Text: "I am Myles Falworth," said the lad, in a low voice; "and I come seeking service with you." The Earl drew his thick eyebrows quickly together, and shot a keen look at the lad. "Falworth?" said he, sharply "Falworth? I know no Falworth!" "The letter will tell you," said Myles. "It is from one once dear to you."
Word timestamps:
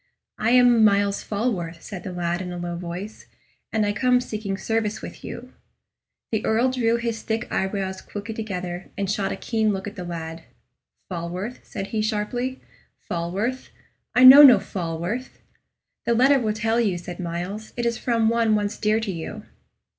"I 0.39 0.49
am 0.49 0.83
Myles 0.83 1.21
Falworth," 1.21 1.83
said 1.83 2.01
the 2.01 2.11
lad, 2.11 2.41
in 2.41 2.51
a 2.51 2.57
low 2.57 2.75
voice; 2.75 3.27
"and 3.71 3.85
I 3.85 3.93
come 3.93 4.19
seeking 4.19 4.57
service 4.57 4.99
with 4.99 5.23
you." 5.23 5.53
The 6.31 6.43
Earl 6.43 6.71
drew 6.71 6.95
his 6.95 7.21
thick 7.21 7.45
eyebrows 7.51 8.01
quickly 8.01 8.33
together, 8.33 8.89
and 8.97 9.07
shot 9.11 9.31
a 9.31 9.35
keen 9.35 9.71
look 9.71 9.85
at 9.85 9.95
the 9.95 10.03
lad. 10.03 10.41
"Falworth?" 11.07 11.59
said 11.61 11.89
he, 11.89 12.01
sharply 12.01 12.59
"Falworth? 13.07 13.69
I 14.15 14.23
know 14.23 14.41
no 14.41 14.57
Falworth!" 14.57 15.37
"The 16.07 16.15
letter 16.15 16.39
will 16.39 16.53
tell 16.53 16.79
you," 16.81 16.97
said 16.97 17.19
Myles. 17.19 17.71
"It 17.77 17.85
is 17.85 17.99
from 17.99 18.27
one 18.27 18.55
once 18.55 18.77
dear 18.79 18.99
to 18.99 19.11
you." 19.11 19.43